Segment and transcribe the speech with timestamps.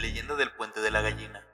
[0.00, 1.46] Leyenda del Puente de la Gallina.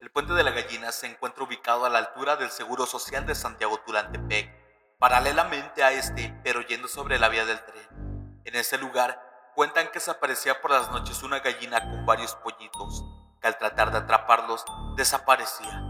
[0.00, 3.34] El Puente de la Gallina se encuentra ubicado a la altura del Seguro Social de
[3.34, 4.50] Santiago Tulantepec,
[4.98, 8.42] paralelamente a este, pero yendo sobre la vía del tren.
[8.44, 13.02] En ese lugar cuentan que se aparecía por las noches una gallina con varios pollitos,
[13.40, 14.62] que al tratar de atraparlos
[14.96, 15.82] desaparecía.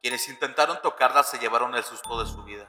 [0.00, 2.68] Quienes intentaron tocarla se llevaron el susto de su vida.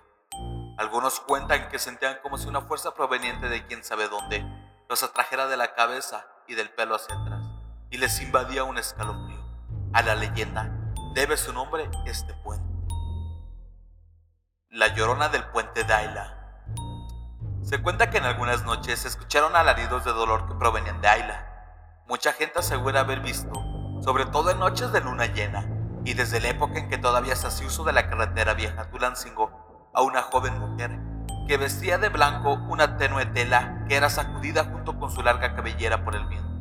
[0.77, 4.45] Algunos cuentan que sentían como si una fuerza proveniente de quién sabe dónde
[4.87, 7.15] los atrajera de la cabeza y del pelo hacia
[7.93, 9.39] y les invadía un escalofrío.
[9.93, 10.71] A la leyenda
[11.13, 12.65] debe su nombre este puente.
[14.71, 16.63] La llorona del puente Daila.
[17.61, 22.01] Se cuenta que en algunas noches se escucharon alaridos de dolor que provenían de Ayla.
[22.07, 23.53] Mucha gente asegura haber visto,
[24.01, 25.69] sobre todo en noches de luna llena,
[26.03, 29.91] y desde la época en que todavía se hacía uso de la carretera vieja Tulancingo,
[29.93, 30.99] a una joven mujer
[31.47, 36.03] que vestía de blanco una tenue tela que era sacudida junto con su larga cabellera
[36.03, 36.52] por el viento.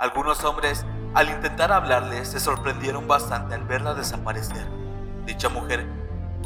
[0.00, 4.66] Algunos hombres, al intentar hablarle, se sorprendieron bastante al verla desaparecer.
[5.26, 5.86] Dicha mujer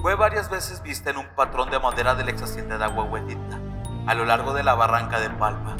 [0.02, 3.60] fue varias veces vista en un patrón de madera del ex hacienda de Aguahuetita,
[4.08, 5.76] a lo largo de la barranca de Palma,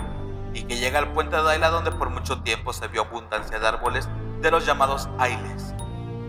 [0.53, 3.67] y que llega al puente de Daila donde por mucho tiempo se vio abundancia de
[3.67, 4.09] árboles
[4.41, 5.75] de los llamados ailes.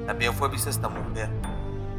[0.07, 1.29] También fue vista esta mujer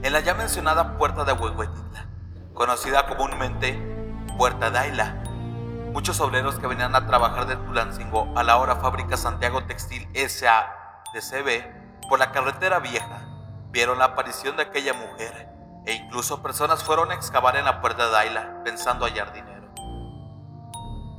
[0.03, 2.06] en la ya mencionada puerta de Aguahuetita,
[2.53, 3.81] conocida comúnmente
[4.37, 5.23] Puerta Daila,
[5.97, 11.03] Muchos obreros que venían a trabajar de Tulancingo a la hora fábrica Santiago Textil S.A.
[11.15, 13.27] de CB por la carretera vieja
[13.71, 15.49] vieron la aparición de aquella mujer
[15.87, 19.73] e incluso personas fueron a excavar en la puerta de Ayla pensando hallar dinero.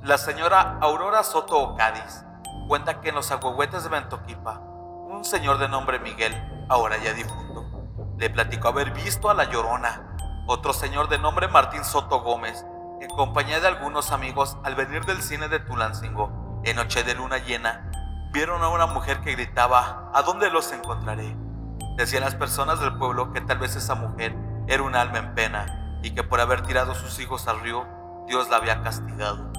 [0.03, 2.23] La señora Aurora Soto Ocadiz
[2.67, 6.36] cuenta que en los agüehuetes de Bentoquipa, un señor de nombre Miguel,
[6.70, 7.66] ahora ya difunto,
[8.20, 10.16] le platicó haber visto a la Llorona.
[10.45, 12.64] Otro señor de nombre Martín Soto Gómez
[12.99, 17.37] en compañía de algunos amigos, al venir del cine de Tulancingo, en noche de luna
[17.37, 17.91] llena,
[18.31, 21.35] vieron a una mujer que gritaba, ¿A dónde los encontraré?
[21.95, 24.35] Decían las personas del pueblo que tal vez esa mujer
[24.67, 27.86] era un alma en pena y que por haber tirado sus hijos al río,
[28.27, 29.52] Dios la había castigado.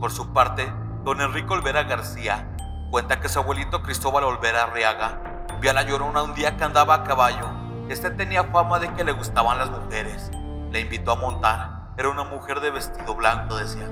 [0.00, 0.72] Por su parte,
[1.02, 2.48] don Enrique Olvera García
[2.90, 6.94] cuenta que su abuelito Cristóbal Olvera Arriaga vio a la llorona un día que andaba
[6.94, 7.50] a caballo.
[7.88, 10.30] Este tenía fama de que le gustaban las mujeres.
[10.70, 13.88] Le invitó a montar era una mujer de vestido blanco, decía.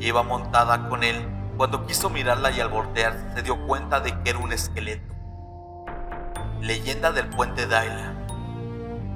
[0.00, 1.28] Iba montada con él.
[1.56, 5.14] Cuando quiso mirarla y al voltear se dio cuenta de que era un esqueleto.
[6.60, 8.14] Leyenda del puente Daila.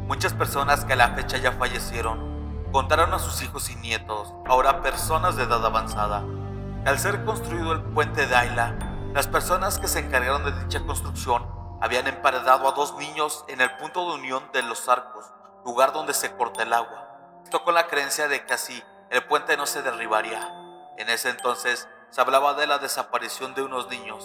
[0.06, 2.36] Muchas personas que a la fecha ya fallecieron
[2.72, 6.24] contaron a sus hijos y nietos, ahora personas de edad avanzada,
[6.82, 8.74] que al ser construido el puente Daila,
[9.14, 11.46] las personas que se encargaron de dicha construcción
[11.80, 15.24] habían emparedado a dos niños en el punto de unión de los arcos,
[15.64, 17.05] lugar donde se corta el agua.
[17.50, 20.52] Con la creencia de que así el puente no se derribaría.
[20.98, 24.24] En ese entonces se hablaba de la desaparición de unos niños.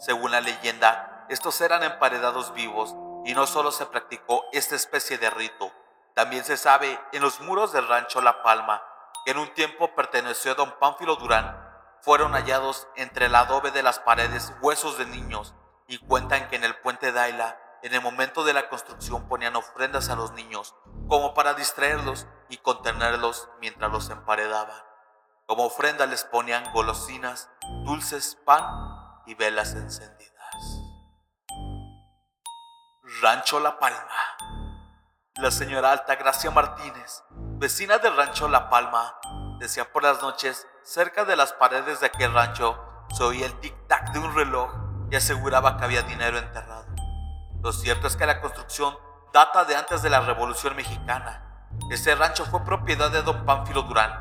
[0.00, 2.94] Según la leyenda, estos eran emparedados vivos
[3.24, 5.72] y no solo se practicó esta especie de rito,
[6.14, 8.82] también se sabe en los muros del rancho La Palma,
[9.24, 11.58] que en un tiempo perteneció a don Pánfilo Durán,
[12.02, 15.54] fueron hallados entre el adobe de las paredes huesos de niños
[15.88, 20.08] y cuentan que en el puente Daila, en el momento de la construcción ponían ofrendas
[20.08, 20.74] a los niños,
[21.08, 24.80] como para distraerlos y contenerlos mientras los emparedaban.
[25.46, 27.50] Como ofrenda les ponían golosinas,
[27.84, 28.64] dulces, pan
[29.26, 30.54] y velas encendidas.
[33.20, 34.08] Rancho La Palma.
[35.36, 37.24] La señora Alta Gracia Martínez,
[37.58, 39.18] vecina del rancho La Palma,
[39.58, 42.78] decía por las noches, cerca de las paredes de aquel rancho,
[43.12, 44.72] se oía el tic-tac de un reloj
[45.10, 46.86] y aseguraba que había dinero enterrado.
[47.62, 48.96] Lo cierto es que la construcción
[49.32, 51.43] data de antes de la Revolución Mexicana
[51.90, 54.12] ese rancho fue propiedad de don Pánfilo Durán,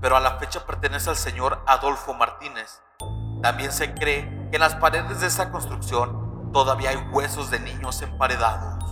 [0.00, 2.82] pero a la fecha pertenece al señor Adolfo Martínez.
[3.42, 8.02] También se cree que en las paredes de esa construcción todavía hay huesos de niños
[8.02, 8.84] emparedados.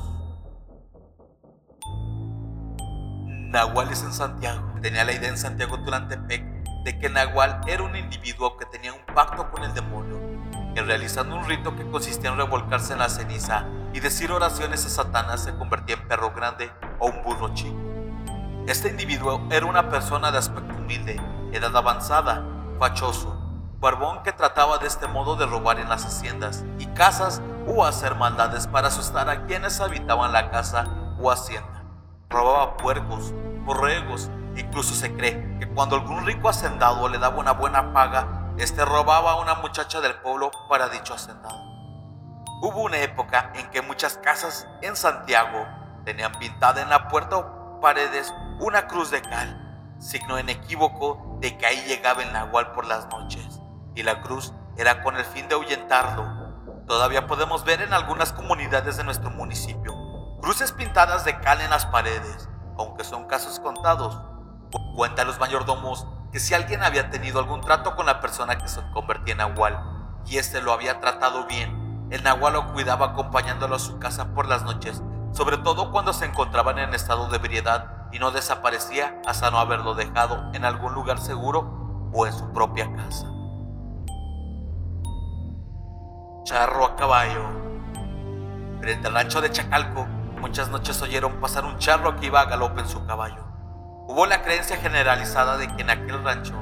[3.51, 4.75] Nahuales en Santiago.
[4.81, 6.45] Tenía la idea en Santiago Tulantepec
[6.85, 10.19] de que Nahual era un individuo que tenía un pacto con el demonio,
[10.73, 14.89] que realizando un rito que consistía en revolcarse en la ceniza y decir oraciones a
[14.89, 16.71] Satanás se convertía en perro grande
[17.01, 17.90] o un burro chico.
[18.66, 21.21] Este individuo era una persona de aspecto humilde,
[21.53, 22.45] edad avanzada,
[22.78, 23.36] fachoso,
[23.80, 28.15] barbón que trataba de este modo de robar en las haciendas y casas o hacer
[28.15, 30.84] maldades para asustar a quienes habitaban la casa
[31.18, 31.84] o hacienda.
[32.28, 33.33] Robaba puercos,
[33.65, 38.84] borregos, incluso se cree que cuando algún rico hacendado le daba una buena paga, este
[38.84, 41.59] robaba a una muchacha del pueblo para dicho hacendado.
[42.63, 45.66] Hubo una época en que muchas casas en Santiago
[46.04, 51.65] tenían pintada en la puerta o paredes una cruz de cal, signo inequívoco de que
[51.65, 53.60] ahí llegaba el nahual por las noches,
[53.95, 56.84] y la cruz era con el fin de ahuyentarlo.
[56.86, 59.95] Todavía podemos ver en algunas comunidades de nuestro municipio
[60.42, 64.21] cruces pintadas de cal en las paredes, aunque son casos contados.
[64.95, 68.80] Cuentan los mayordomos que si alguien había tenido algún trato con la persona que se
[68.92, 69.83] convertía en Nahual
[70.27, 74.48] y éste lo había tratado bien, el Nahual lo cuidaba acompañándolo a su casa por
[74.48, 75.03] las noches,
[75.33, 79.95] sobre todo cuando se encontraban en estado de ebriedad y no desaparecía hasta no haberlo
[79.95, 83.27] dejado en algún lugar seguro o en su propia casa.
[86.45, 87.45] Charro a caballo.
[88.80, 90.07] Frente al rancho de Chacalco,
[90.41, 93.45] muchas noches oyeron pasar un charro que iba a galope en su caballo.
[94.09, 96.54] Hubo la creencia generalizada de que en aquel rancho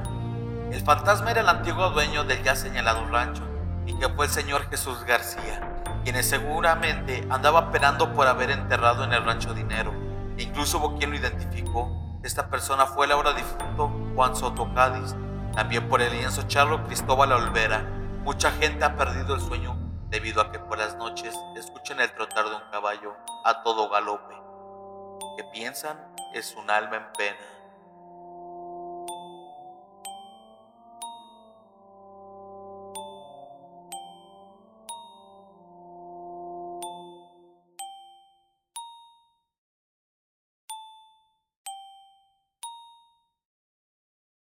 [0.71, 3.41] el fantasma era el antiguo dueño del ya señalado rancho
[3.87, 5.61] y que fue el señor Jesús García,
[6.03, 10.08] quien seguramente andaba esperando por haber enterrado en el rancho dinero.
[10.39, 12.19] Incluso hubo quien lo identificó.
[12.23, 15.13] Esta persona fue el ahora difunto Juan Soto Cádiz,
[15.53, 17.81] también por el lienzo charro Cristóbal Olvera.
[18.23, 19.77] Mucha gente ha perdido el sueño
[20.09, 24.35] debido a que por las noches escuchan el trotar de un caballo a todo galope.
[25.37, 25.97] Que piensan
[26.33, 27.37] es un alma en pena.